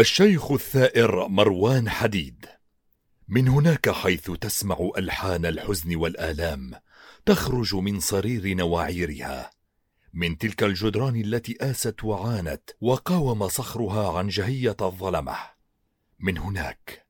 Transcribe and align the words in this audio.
الشيخ 0.00 0.52
الثائر 0.52 1.28
مروان 1.28 1.90
حديد. 1.90 2.46
من 3.28 3.48
هناك 3.48 3.90
حيث 3.90 4.30
تسمع 4.30 4.90
ألحان 4.98 5.46
الحزن 5.46 5.96
والآلام 5.96 6.74
تخرج 7.26 7.74
من 7.74 8.00
صرير 8.00 8.54
نواعيرها. 8.56 9.50
من 10.14 10.38
تلك 10.38 10.62
الجدران 10.62 11.16
التي 11.16 11.56
آست 11.60 12.04
وعانت 12.04 12.62
وقاوم 12.80 13.48
صخرها 13.48 14.18
عن 14.18 14.28
جهية 14.28 14.76
الظلمة. 14.80 15.36
من 16.18 16.38
هناك 16.38 17.06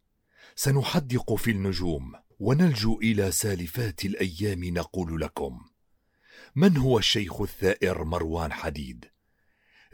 سنحدق 0.57 1.35
في 1.35 1.51
النجوم 1.51 2.13
ونلجو 2.39 2.99
إلى 2.99 3.31
سالفات 3.31 4.05
الأيام 4.05 4.65
نقول 4.65 5.21
لكم. 5.21 5.61
من 6.55 6.77
هو 6.77 6.99
الشيخ 6.99 7.41
الثائر 7.41 8.05
مروان 8.05 8.53
حديد؟ 8.53 9.11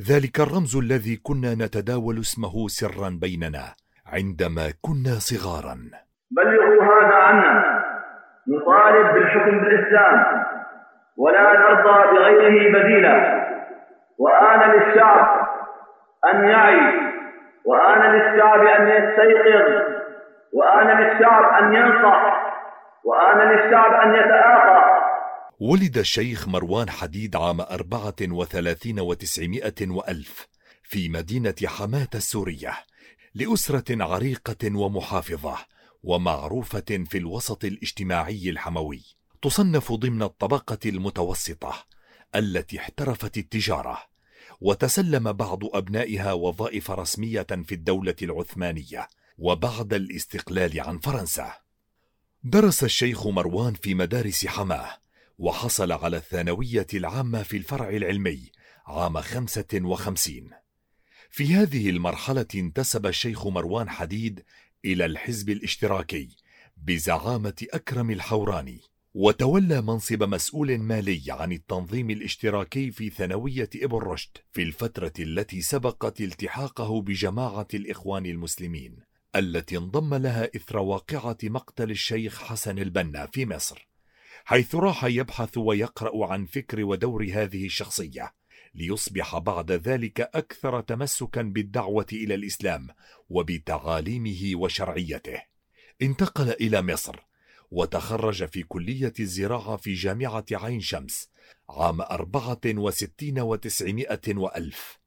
ذلك 0.03 0.41
الرمز 0.41 0.77
الذي 0.77 1.17
كنا 1.23 1.55
نتداول 1.55 2.19
اسمه 2.19 2.69
سرا 2.69 3.19
بيننا 3.21 3.65
عندما 4.07 4.73
كنا 4.83 5.15
صغارا. 5.19 5.77
بلغوا 6.31 6.85
هذا 6.85 7.15
عنا. 7.15 7.85
نطالب 8.49 9.15
بالحكم 9.15 9.61
بالإسلام. 9.61 10.45
ولا 11.17 11.53
نرضى 11.53 12.13
بغيره 12.13 12.73
بديلا. 12.73 13.47
وآن 14.19 14.71
للشعب 14.71 15.47
أن 16.35 16.49
يعي. 16.49 16.81
وآن 17.65 18.13
للشعب 18.13 18.61
أن 18.61 18.89
يستيقظ. 18.89 19.83
وآن 20.53 20.87
للشعب 20.87 21.63
أن 21.63 21.75
ينصح. 21.75 22.53
وآن 23.05 23.39
للشعب 23.49 23.93
أن 23.93 24.15
يتآخى 24.15 24.86
ولد 25.61 25.99
الشيخ 25.99 26.49
مروان 26.49 26.91
حديد 26.91 27.37
عام 27.37 27.61
أربعة 27.61 28.17
وثلاثين 28.23 29.01
وتسعمائة 29.01 29.75
وألف 29.83 30.49
في 30.83 31.09
مدينة 31.09 31.55
حماة 31.65 32.09
السورية 32.15 32.75
لأسرة 33.35 34.05
عريقة 34.05 34.77
ومحافظة 34.77 35.57
ومعروفة 36.03 37.05
في 37.11 37.19
الوسط 37.19 37.65
الاجتماعي 37.65 38.51
الحموي. 38.51 39.03
تصنف 39.43 39.93
ضمن 39.93 40.23
الطبقة 40.23 40.79
المتوسطة 40.87 41.87
التي 42.35 42.79
احترفت 42.79 43.39
التجارة 43.39 43.99
وتسلم 44.61 45.33
بعض 45.33 45.65
أبنائها 45.65 46.33
وظائف 46.33 46.91
رسمية 46.91 47.47
في 47.67 47.73
الدولة 47.75 48.17
العثمانية 48.23 49.09
وبعد 49.39 49.95
الاستقلال 49.95 50.81
عن 50.81 50.99
فرنسا. 50.99 51.53
درس 52.45 52.85
الشيخ 52.85 53.27
مروان 53.27 53.75
في 53.75 53.95
مدارس 53.95 54.47
حماة 54.47 55.06
وحصل 55.39 55.93
على 55.93 56.17
الثانوية 56.17 56.87
العامة 56.95 57.43
في 57.43 57.57
الفرع 57.57 57.89
العلمي 57.89 58.51
عام 58.87 59.21
خمسة 59.21 59.67
وخمسين. 59.75 60.51
في 61.31 61.55
هذه 61.55 61.91
المرحلة 61.91 62.47
انتسب 62.55 63.07
الشيخ 63.07 63.47
مروان 63.47 63.91
حديد 63.91 64.45
إلى 64.85 65.05
الحزب 65.05 65.51
الاشتراكي 65.51 66.37
بزعامة 66.77 67.67
أكرم 67.73 68.11
الحوراني 68.11 68.81
وتولى 69.15 69.83
منصب 69.83 70.23
مسؤول 70.23 70.79
مالي 70.79 71.23
عن 71.29 71.53
التنظيم 71.53 72.11
الاشتراكي 72.11 72.91
في 72.91 73.11
ثانوية 73.11 73.71
ابن 73.77 73.97
رشد 73.99 74.31
في 74.53 74.63
الفترة 74.63 75.13
التي 75.19 75.63
سبقت 75.63 76.21
التحاقه 76.21 77.03
بجماعة 77.03 77.69
الإخوان 77.75 78.27
المسلمين 78.27 78.97
التي 79.37 79.77
انضم 79.77 80.15
لها 80.15 80.51
إثر 80.57 80.79
واقعة 80.79 81.39
مقتل 81.43 81.91
الشيخ 81.91 82.43
حسن 82.43 82.79
البنا 82.79 83.27
في 83.27 83.47
مصر. 83.47 83.89
حيث 84.49 84.75
راح 84.75 85.05
يبحث 85.05 85.59
ويقرأ 85.59 86.33
عن 86.33 86.47
فكر 86.47 86.85
ودور 86.85 87.25
هذه 87.33 87.67
الشخصية 87.67 88.35
ليصبح 88.75 89.39
بعد 89.39 89.73
ذلك 89.73 90.21
أكثر 90.21 90.81
تمسكا 90.81 91.43
بالدعوة 91.43 92.07
إلى 92.13 92.35
الإسلام 92.35 92.89
وبتعاليمه 93.29 94.51
وشرعيته. 94.55 95.43
انتقل 96.03 96.51
إلى 96.51 96.83
مصر 96.83 97.17
وتخرج 97.71 98.45
في 98.45 98.63
كلية 98.63 99.13
الزراعة 99.21 99.77
في 99.77 99.95
جامعة 99.95 100.45
عين 100.53 100.81
شمس 100.81 101.31
عام 101.71 102.01
أربعة 102.01 102.61
وستين 102.67 103.41
وتسعمائة 103.41 104.37
وألف. 104.37 104.99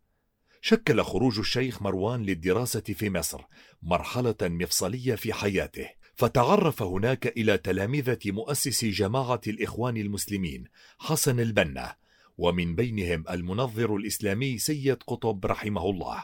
شكل 0.62 1.04
خروج 1.04 1.40
الشيخ 1.40 1.82
مروان 1.82 2.24
للدراسة 2.24 2.82
في 2.82 3.10
مصر 3.10 3.42
مرحلة 3.82 4.36
مفصلية 4.42 5.16
في 5.16 5.34
حياته. 5.34 5.99
فتعرف 6.20 6.82
هناك 6.84 7.28
إلى 7.28 7.58
تلامذة 7.58 8.20
مؤسس 8.26 8.86
جماعة 8.86 9.42
الإخوان 9.48 9.98
المسلمين 9.98 10.64
حسن 11.00 11.40
البنا 11.40 11.96
ومن 12.38 12.76
بينهم 12.76 13.24
المنظر 13.30 13.96
الإسلامي 13.96 14.58
سيد 14.58 15.04
قطب 15.08 15.46
رحمه 15.46 15.90
الله. 15.90 16.24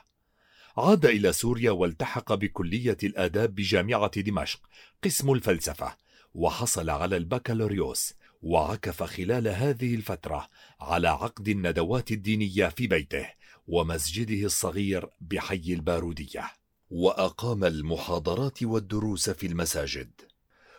عاد 0.77 1.05
إلى 1.05 1.33
سوريا 1.33 1.71
والتحق 1.71 2.33
بكلية 2.33 2.97
الآداب 3.03 3.55
بجامعة 3.55 4.21
دمشق 4.21 4.59
قسم 5.03 5.33
الفلسفة 5.33 5.97
وحصل 6.33 6.89
على 6.89 7.17
البكالوريوس 7.17 8.13
وعكف 8.41 9.03
خلال 9.03 9.47
هذه 9.47 9.95
الفترة 9.95 10.49
على 10.81 11.07
عقد 11.07 11.47
الندوات 11.47 12.11
الدينية 12.11 12.67
في 12.67 12.87
بيته 12.87 13.29
ومسجده 13.67 14.45
الصغير 14.45 15.09
بحي 15.21 15.73
البارودية. 15.73 16.64
وأقام 16.89 17.63
المحاضرات 17.63 18.63
والدروس 18.63 19.29
في 19.29 19.47
المساجد. 19.47 20.11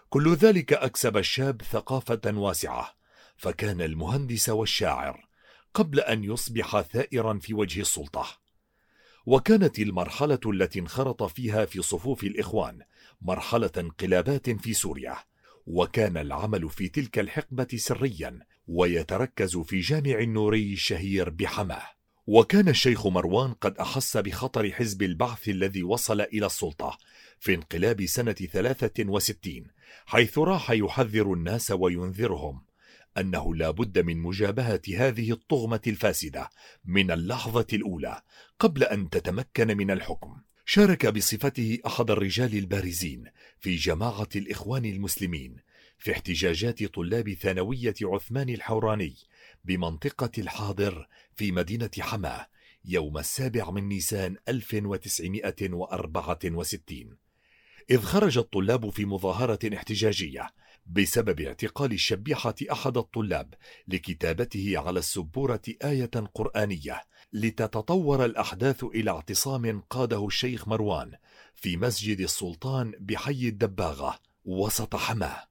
كل 0.09 0.35
ذلك 0.35 0.73
أكسب 0.73 1.17
الشاب 1.17 1.63
ثقافة 1.63 2.21
واسعة 2.27 2.95
فكان 3.37 3.81
المهندس 3.81 4.49
والشاعر 4.49 5.29
قبل 5.75 6.01
أن 6.01 6.25
يصبح 6.25 6.81
ثائرا 6.81 7.39
في 7.39 7.55
وجه 7.55 7.81
السلطة. 7.81 8.27
وكانت 9.27 9.79
المرحلة 9.79 10.41
التي 10.47 10.79
انخرط 10.79 11.23
فيها 11.23 11.65
في 11.65 11.83
صفوف 11.83 12.25
الإخوان 12.25 12.83
مرحلة 13.23 13.71
انقلابات 13.77 14.51
في 14.51 14.75
سوريا 14.75 15.17
وكان 15.67 16.17
العمل 16.17 16.71
في 16.71 16.89
تلك 16.89 17.19
الحقبة 17.19 17.69
سريا 17.77 18.39
ويتركز 18.69 19.57
في 19.57 19.81
جامع 19.81 20.19
النوري 20.19 20.73
الشهير 20.73 21.31
بحماة. 21.31 21.96
وكان 22.27 22.69
الشيخ 22.69 23.07
مروان 23.07 23.53
قد 23.53 23.79
أحس 23.79 24.17
بخطر 24.17 24.71
حزب 24.73 25.03
البعث 25.03 25.49
الذي 25.49 25.83
وصل 25.83 26.21
إلى 26.21 26.47
السلطة 26.47 26.99
في 27.41 27.55
انقلاب 27.55 28.07
سنة 28.07 28.33
63 28.33 29.67
حيث 30.07 30.39
راح 30.39 30.71
يحذر 30.71 31.33
الناس 31.33 31.71
وينذرهم 31.71 32.63
أنه 33.19 33.55
لا 33.55 33.71
بد 33.71 33.99
من 33.99 34.19
مجابهة 34.19 34.83
هذه 34.97 35.33
الطغمة 35.33 35.81
الفاسدة 35.87 36.51
من 36.85 37.11
اللحظة 37.11 37.67
الأولى 37.73 38.23
قبل 38.59 38.85
أن 38.85 39.11
تتمكن 39.11 39.77
من 39.77 39.91
الحكم. 39.91 40.37
شارك 40.65 41.07
بصفته 41.07 41.79
أحد 41.87 42.11
الرجال 42.11 42.59
البارزين 42.59 43.25
في 43.61 43.77
جماعة 43.77 44.29
الإخوان 44.37 44.85
المسلمين 44.85 45.57
في 45.99 46.13
احتجاجات 46.13 46.85
طلاب 46.85 47.33
ثانوية 47.33 47.95
عثمان 48.03 48.49
الحوراني 48.49 49.17
بمنطقة 49.67 50.31
الحاضر 50.39 51.09
في 51.37 51.53
مدينة 51.53 51.91
حماه 51.99 52.47
يوم 52.85 53.19
السابع 53.19 53.71
من 53.71 53.89
نيسان 53.89 54.37
1964 54.49 57.17
إذ 57.91 58.01
خرج 58.01 58.39
الطلاب 58.39 58.91
في 58.91 59.05
مظاهرة 59.05 59.59
احتجاجية 59.75 60.51
بسبب 60.87 61.41
اعتقال 61.41 61.93
الشبيحة 61.93 62.55
أحد 62.73 62.97
الطلاب 62.97 63.55
لكتابته 63.89 64.79
على 64.79 64.99
السبورة 64.99 65.63
آية 65.85 66.11
قرآنية 66.35 67.03
لتتطور 67.33 68.25
الأحداث 68.25 68.85
إلى 68.85 69.11
اعتصام 69.11 69.81
قاده 69.91 70.27
الشيخ 70.27 70.69
مروان 70.69 71.13
في 71.55 71.77
مسجد 71.77 72.21
السلطان 72.21 72.93
بحي 73.01 73.49
الدباغة 73.49 74.19
وسط 74.45 74.97
حماه 74.97 75.43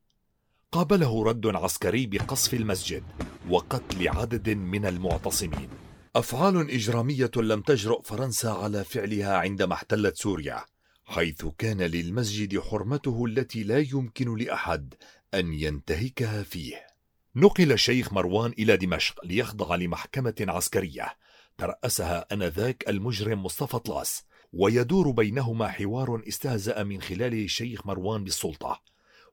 قابله 0.72 1.24
رد 1.24 1.56
عسكري 1.56 2.06
بقصف 2.06 2.53
المسجد. 2.53 3.03
وقتل 3.50 4.07
عدد 4.07 4.50
من 4.50 4.85
المعتصمين. 4.85 5.69
أفعال 6.16 6.72
إجرامية 6.72 7.31
لم 7.35 7.61
تجرؤ 7.61 8.01
فرنسا 8.01 8.47
على 8.47 8.83
فعلها 8.83 9.38
عندما 9.38 9.73
احتلت 9.73 10.17
سوريا 10.17 10.66
حيث 11.05 11.46
كان 11.58 11.81
للمسجد 11.81 12.59
حرمته 12.59 13.25
التي 13.25 13.64
لا 13.64 13.79
يمكن 13.79 14.35
لأحد 14.35 14.93
أن 15.34 15.53
ينتهكها 15.53 16.43
فيه. 16.43 16.87
نقل 17.35 17.72
الشيخ 17.72 18.14
مروان 18.14 18.53
إلى 18.59 18.78
دمشق 18.78 19.25
ليخضع 19.25 19.75
لمحكمة 19.75 20.35
عسكرية 20.40 21.17
ترأسها 21.58 22.25
آنذاك 22.31 22.90
المجرم 22.90 23.43
مصطفى 23.43 23.79
طلاس 23.79 24.23
ويدور 24.53 25.11
بينهما 25.11 25.67
حوار 25.67 26.23
استهزأ 26.28 26.84
من 26.84 27.02
خلاله 27.02 27.43
الشيخ 27.43 27.85
مروان 27.87 28.23
بالسلطة 28.23 28.81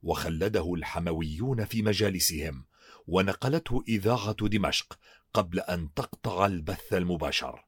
وخلده 0.02 0.74
الحمويون 0.74 1.64
في 1.64 1.82
مجالسهم. 1.82 2.64
ونقلته 3.06 3.84
إذاعة 3.88 4.48
دمشق 4.48 4.98
قبل 5.34 5.60
أن 5.60 5.94
تقطع 5.94 6.46
البث 6.46 6.92
المباشر. 6.92 7.64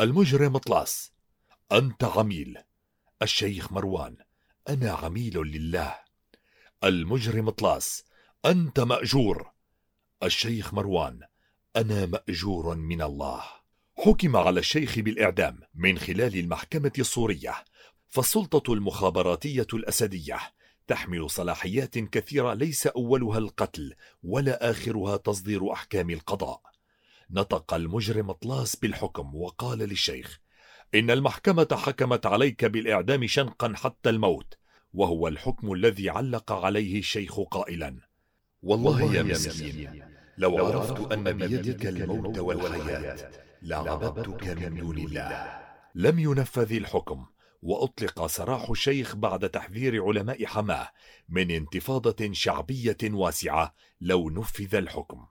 المجرم 0.00 0.58
طلاس 0.58 1.12
أنت 1.72 2.04
عميل. 2.04 2.58
الشيخ 3.22 3.72
مروان 3.72 4.16
أنا 4.68 4.90
عميل 4.92 5.38
لله. 5.38 5.94
المجرم 6.84 7.50
طلاس 7.50 8.04
أنت 8.44 8.80
مأجور. 8.80 9.50
الشيخ 10.22 10.74
مروان 10.74 11.20
أنا 11.76 12.06
مأجور 12.06 12.74
من 12.74 13.02
الله. 13.02 13.42
حكم 13.98 14.36
على 14.36 14.60
الشيخ 14.60 14.98
بالإعدام 14.98 15.60
من 15.74 15.98
خلال 15.98 16.38
المحكمة 16.38 16.92
الصورية 16.98 17.54
فالسلطة 18.08 18.72
المخابراتية 18.72 19.66
الأسدية. 19.74 20.38
تحمل 20.88 21.30
صلاحيات 21.30 21.98
كثيرة 21.98 22.54
ليس 22.54 22.86
أولها 22.86 23.38
القتل 23.38 23.94
ولا 24.22 24.70
آخرها 24.70 25.16
تصدير 25.16 25.72
أحكام 25.72 26.10
القضاء. 26.10 26.60
نطق 27.30 27.74
المجرم 27.74 28.32
طلاس 28.32 28.76
بالحكم 28.76 29.34
وقال 29.34 29.78
للشيخ 29.78 30.40
إن 30.94 31.10
المحكمة 31.10 31.68
حكمت 31.72 32.26
عليك 32.26 32.64
بالإعدام 32.64 33.26
شنقا 33.26 33.72
حتى 33.76 34.10
الموت 34.10 34.54
وهو 34.94 35.28
الحكم 35.28 35.72
الذي 35.72 36.10
علق 36.10 36.52
عليه 36.52 36.98
الشيخ 36.98 37.40
قائلا. 37.40 37.96
والله 38.62 39.14
يا 39.14 39.22
مسكين 39.22 40.02
لو 40.38 40.66
عرفت 40.66 41.12
أن 41.12 41.32
بيدك 41.32 41.86
الموت 41.86 42.38
والحياة 42.38 43.30
لعبدتك 43.62 44.48
من 44.48 44.76
دون 44.76 44.98
الله. 44.98 45.58
لم 45.94 46.18
ينفذ 46.18 46.72
الحكم. 46.72 47.26
وأطلق 47.62 48.26
سراح 48.26 48.70
الشيخ 48.70 49.16
بعد 49.16 49.48
تحذير 49.50 50.04
علماء 50.04 50.46
حماة 50.46 50.88
من 51.28 51.50
انتفاضة 51.50 52.32
شعبية 52.32 52.96
واسعة 53.04 53.74
لو 54.00 54.30
نفذ 54.30 54.74
الحكم. 54.74 55.26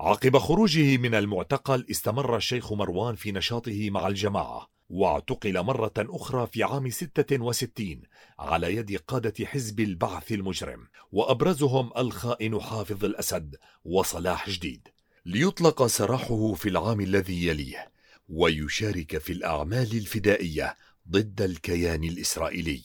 عقب 0.00 0.38
خروجه 0.38 0.96
من 0.96 1.14
المعتقل 1.14 1.86
استمر 1.90 2.36
الشيخ 2.36 2.72
مروان 2.72 3.14
في 3.14 3.32
نشاطه 3.32 3.90
مع 3.90 4.06
الجماعة 4.08 4.70
واعتقل 4.88 5.62
مرة 5.62 5.92
أخرى 5.98 6.46
في 6.46 6.62
عام 6.62 6.90
66 6.90 8.02
على 8.38 8.76
يد 8.76 8.96
قادة 8.96 9.46
حزب 9.46 9.80
البعث 9.80 10.32
المجرم 10.32 10.88
وأبرزهم 11.12 11.90
الخائن 11.96 12.60
حافظ 12.60 13.04
الأسد 13.04 13.56
وصلاح 13.84 14.50
جديد. 14.50 14.88
ليطلق 15.26 15.86
سراحه 15.86 16.52
في 16.52 16.68
العام 16.68 17.00
الذي 17.00 17.46
يليه 17.46 17.92
ويشارك 18.28 19.18
في 19.18 19.32
الأعمال 19.32 19.96
الفدائية 19.96 20.76
ضد 21.10 21.42
الكيان 21.42 22.04
الإسرائيلي. 22.04 22.82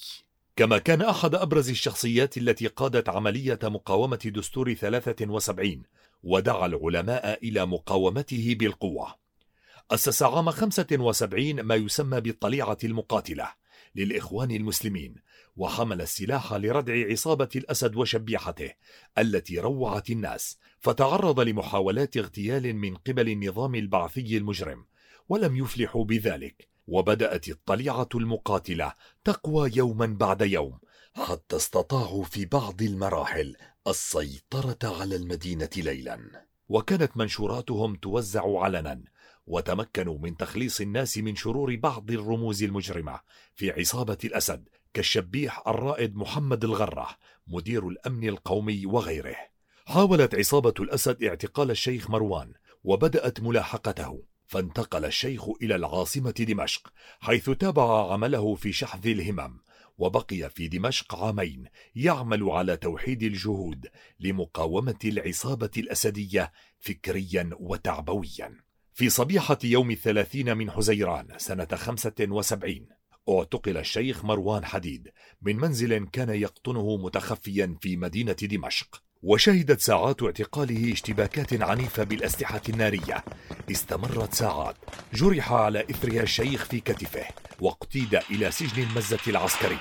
كما 0.56 0.78
كان 0.78 1.02
أحد 1.02 1.36
أبرز 1.36 1.70
الشخصيات 1.70 2.38
التي 2.38 2.68
قادت 2.68 3.10
عملية 3.10 3.60
مقاومة 3.64 4.32
دستور 4.36 4.74
73 4.74 5.84
ودعا 6.24 6.66
العلماء 6.66 7.40
إلى 7.44 7.66
مقاومته 7.66 8.56
بالقوة. 8.60 9.16
أسس 9.92 10.24
عام 10.24 10.52
75 10.52 11.62
ما 11.62 11.76
يسمى 11.76 12.22
بالطليعة 12.22 12.78
المقاتلة 12.84 13.54
للإخوان 13.96 14.52
المسلمين 14.52 15.16
وحمل 15.58 16.02
السلاح 16.02 16.54
لردع 16.54 17.12
عصابة 17.12 17.50
الأسد 17.56 17.96
وشبيحته 17.96 18.72
التي 19.18 19.60
روعت 19.60 20.10
الناس 20.10 20.58
فتعرض 20.80 21.40
لمحاولات 21.40 22.18
اغتيال 22.18 22.76
من 22.76 22.96
قبل 22.96 23.30
النظام 23.30 23.76
البعثي 23.76 24.38
المجرم 24.38 24.86
ولم 25.30 25.56
يفلحوا 25.56 26.06
بذلك. 26.06 26.68
وبدأت 26.90 27.50
الطليعة 27.50 28.10
المقاتلة 28.16 28.94
تقوى 29.24 29.72
يوما 29.76 30.06
بعد 30.06 30.42
يوم 30.42 30.80
حتى 31.16 31.56
استطاعوا 31.56 32.24
في 32.24 32.46
بعض 32.46 32.82
المراحل 32.82 33.56
السيطرة 33.88 35.00
على 35.00 35.16
المدينة 35.16 35.70
ليلا. 35.78 36.46
وكانت 36.70 37.18
منشوراتهم 37.18 37.96
توزع 37.96 38.60
علنا 38.60 39.04
وتمكنوا 39.48 40.18
من 40.20 40.38
تخليص 40.38 40.82
الناس 40.82 41.18
من 41.18 41.36
شرور 41.36 41.76
بعض 41.76 42.12
الرموز 42.12 42.64
المجرمة 42.64 43.20
في 43.56 43.72
عصابة 43.72 44.18
الأسد 44.24 44.70
كالشبيح 44.94 45.68
الرائد 45.68 46.16
محمد 46.16 46.64
الغرة 46.64 47.08
مدير 47.48 47.88
الأمن 47.88 48.30
القومي 48.30 48.86
وغيره. 48.86 49.36
حاولت 49.86 50.36
عصابة 50.36 50.74
الأسد 50.80 51.24
اعتقال 51.24 51.72
الشيخ 51.72 52.10
مروان 52.10 52.54
وبدأت 52.84 53.40
ملاحقته. 53.40 54.24
فانتقل 54.50 55.06
الشيخ 55.06 55.50
إلى 55.62 55.76
العاصمة 55.76 56.32
دمشق 56.32 56.94
حيث 57.20 57.50
تابع 57.50 58.14
عمله 58.14 58.56
في 58.56 58.74
شحذ 58.74 59.08
الهمم 59.08 59.60
وبقي 59.98 60.50
في 60.50 60.68
دمشق 60.68 61.16
عامين 61.16 61.66
يعمل 61.96 62.44
على 62.44 62.78
توحيد 62.78 63.24
الجهود 63.24 63.88
لمقاومة 64.20 65.00
العصابة 65.06 65.70
الأسدية 65.78 66.52
فكريا 66.80 67.50
وتعبويا. 67.60 68.56
في 68.94 69.10
صبيحة 69.10 69.58
يوم 69.64 69.92
الثلاثين 69.92 70.58
من 70.58 70.72
حزيران 70.72 71.28
سنة 71.38 71.68
خمسة 71.74 72.16
وسبعين 72.22 72.90
اعتقل 73.30 73.78
الشيخ 73.78 74.26
مروان 74.26 74.66
حديد 74.66 75.12
من 75.42 75.56
منزل 75.56 76.08
كان 76.08 76.30
يقطنه 76.30 76.98
متخفيا 76.98 77.78
في 77.82 77.98
مدينة 77.98 78.38
دمشق. 78.42 79.09
وشهدت 79.24 79.80
ساعات 79.80 80.24
اعتقاله 80.24 80.94
اشتباكات 80.94 81.62
عنيفة 81.62 82.04
بالأسلحة 82.04 82.62
النارية. 82.70 83.24
استمرت 83.72 84.34
ساعات. 84.34 84.76
جرح 85.14 85.54
على 85.54 85.80
إثرها 85.80 86.24
الشيخ 86.24 86.66
في 86.66 86.80
كتفه 86.80 87.26
واقتيد 87.60 88.16
إلى 88.32 88.52
سجن 88.52 88.84
المزة 88.84 89.20
العسكري. 89.28 89.78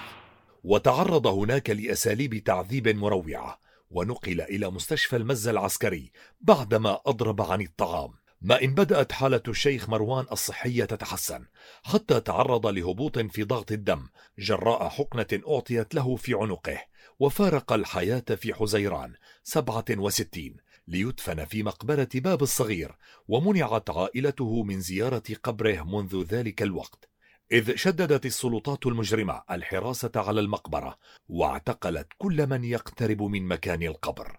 وتعرض 0.64 1.26
هناك 1.26 1.70
لأساليب 1.70 2.44
تعذيب 2.44 2.88
مروعة. 2.88 3.58
ونقل 3.90 4.40
إلى 4.40 4.70
مستشفى 4.70 5.16
المزة 5.16 5.50
العسكري 5.50 6.12
بعدما 6.40 7.00
أضرب 7.06 7.42
عن 7.42 7.60
الطعام. 7.60 8.10
ما 8.42 8.62
إن 8.62 8.74
بدأت 8.74 9.12
حالة 9.12 9.42
الشيخ 9.48 9.88
مروان 9.88 10.26
الصحية 10.32 10.84
تتحسن 10.84 11.44
حتى 11.82 12.20
تعرض 12.20 12.66
لهبوط 12.66 13.18
في 13.18 13.44
ضغط 13.44 13.72
الدم 13.72 14.08
جراء 14.38 14.88
حقنة 14.88 15.40
أعطيت 15.48 15.94
له 15.94 16.16
في 16.16 16.34
عنقه. 16.34 16.78
وفارق 17.20 17.72
الحياة 17.72 18.24
في 18.36 18.54
حزيران 18.54 19.14
67 19.42 20.56
ليدفن 20.88 21.44
في 21.44 21.62
مقبرة 21.62 22.08
باب 22.14 22.42
الصغير 22.42 22.96
ومنعت 23.28 23.90
عائلته 23.90 24.62
من 24.62 24.80
زيارة 24.80 25.22
قبره 25.42 25.82
منذ 25.82 26.22
ذلك 26.22 26.62
الوقت. 26.62 27.08
إذ 27.52 27.76
شددت 27.76 28.26
السلطات 28.26 28.86
المجرمة 28.86 29.42
الحراسة 29.50 30.10
على 30.16 30.40
المقبرة 30.40 30.98
واعتقلت 31.28 32.08
كل 32.18 32.46
من 32.46 32.64
يقترب 32.64 33.22
من 33.22 33.48
مكان 33.48 33.82
القبر. 33.82 34.38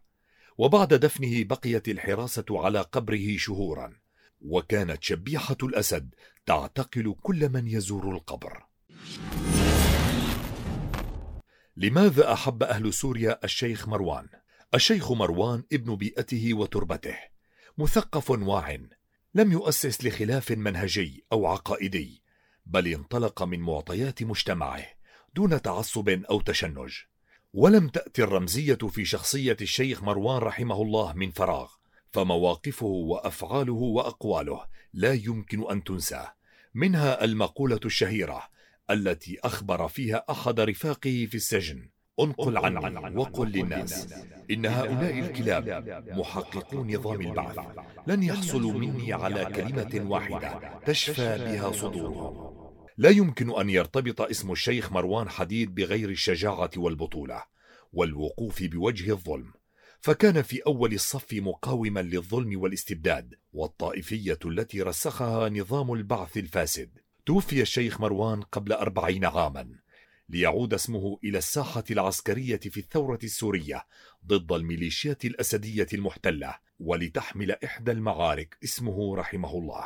وبعد 0.58 0.94
دفنه 0.94 1.44
بقيت 1.44 1.88
الحراسة 1.88 2.46
على 2.52 2.81
قبره 2.81 3.38
شهورا. 3.38 3.94
وكانت 4.42 5.04
شبيحة 5.04 5.58
الأسد 5.64 6.16
تعتقل 6.46 7.16
كل 7.22 7.50
من 7.50 7.68
يزور 7.68 8.16
القبر. 8.16 8.66
لماذا 11.81 12.34
أحب 12.34 12.64
أهل 12.64 12.94
سوريا 12.94 13.40
الشيخ 13.44 13.88
مروان؟ 13.88 14.28
الشيخ 14.74 15.12
مروان 15.12 15.64
ابن 15.74 15.96
بيئته 15.96 16.54
وتربته 16.54 17.16
مثقف 17.78 18.30
واع 18.30 18.78
لم 19.34 19.52
يؤسس 19.52 20.06
لخلاف 20.06 20.52
منهجي 20.52 21.26
أو 21.31 21.46
عقائدي 21.46 22.24
بل 22.66 22.88
انطلق 22.88 23.44
من 23.44 23.60
معطيات 23.60 24.24
مجتمعه 24.24 24.86
دون 25.36 25.62
تعصب 25.62 26.10
أو 26.10 26.42
تشنج 26.42 26.94
ولم 27.54 27.88
تأتي 27.88 28.24
الرمزية 28.24 28.76
في 28.90 29.06
شخصية 29.06 29.57
الشيخ 29.62 30.04
مروان 30.04 30.38
رحمه 30.38 30.81
الله 30.81 31.14
من 31.14 31.31
فراغ 31.31 31.71
فمواقفه 32.12 32.86
وأفعاله 32.86 33.74
وأقواله 33.74 34.66
لا 34.94 35.14
يمكن 35.14 35.71
أن 35.71 35.83
تنسى 35.83 36.28
منها 36.74 37.24
المقولة 37.24 37.80
الشهيرة 37.86 38.50
التي 38.92 39.40
أخبر 39.44 39.88
فيها 39.88 40.26
أحد 40.30 40.60
رفاقه 40.60 41.28
في 41.31 41.36
السجن. 41.36 41.90
انقل 42.19 42.58
عني 42.58 43.18
وقل 43.18 43.48
للناس. 43.48 44.14
إن 44.52 44.66
هؤلاء 44.66 45.19
الكلاب 45.19 45.94
محققو 46.18 46.86
نظام 46.86 47.22
البعث. 47.22 47.60
لن 48.08 48.24
يحصلوا 48.24 48.74
مني 48.74 49.14
على 49.14 49.46
كلمة 49.46 50.12
واحدة. 50.12 50.80
تشفى 50.86 51.38
بها 51.38 51.72
صدورهم. 51.72 52.60
لا 52.98 53.10
يمكن 53.10 53.60
أن 53.60 53.69
يرتبط 53.69 54.22
اسم 54.22 54.52
الشيخ 54.52 54.92
مروان 54.92 55.30
حديد 55.30 55.76
بغير 55.76 56.10
الشجاعة 56.10 56.72
والبطولة 56.78 57.44
والوقوف 57.94 58.64
بوجه 58.64 59.12
الظلم. 59.12 59.54
فكان 60.02 60.42
في 60.42 60.62
أول 60.68 60.94
الصف 60.94 61.34
مقاوما 61.34 62.00
للظلم 62.00 62.60
والاستبداد 62.62 63.36
والطائفية 63.54 64.40
التي 64.46 64.81
رسخها 64.81 65.50
نظام 65.50 65.94
البعث 65.94 66.38
الفاسد. 66.38 66.90
توفي 67.30 67.62
الشيخ 67.62 68.02
مروان 68.02 68.42
قبل 68.42 68.74
أربعين 68.74 69.26
عاما 69.26 69.76
ليعود 70.30 70.74
اسمه 70.74 71.19
إلى 71.24 71.38
الساحة 71.38 71.83
العسكرية 71.92 72.57
في 72.57 72.78
الثورة 72.78 73.19
السورية 73.24 73.86
ضد 74.26 74.52
الميليشيات 74.52 75.26
الأسدية 75.26 75.88
المحتلة 75.94 76.56
ولتحمل 76.80 77.52
إحدى 77.52 77.92
المعارك 77.92 78.57
اسمه 78.64 79.16
رحمه 79.16 79.57
الله. 79.57 79.86